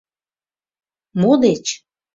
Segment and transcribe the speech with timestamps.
[1.21, 1.65] —Мо деч?